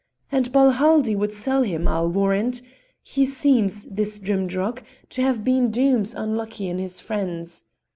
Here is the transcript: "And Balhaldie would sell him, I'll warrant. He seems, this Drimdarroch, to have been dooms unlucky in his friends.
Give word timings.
"And 0.31 0.51
Balhaldie 0.51 1.15
would 1.15 1.31
sell 1.31 1.61
him, 1.61 1.87
I'll 1.87 2.09
warrant. 2.09 2.63
He 3.03 3.23
seems, 3.23 3.83
this 3.83 4.17
Drimdarroch, 4.17 4.81
to 5.11 5.21
have 5.21 5.43
been 5.43 5.69
dooms 5.69 6.15
unlucky 6.15 6.67
in 6.67 6.79
his 6.79 6.99
friends. 6.99 7.65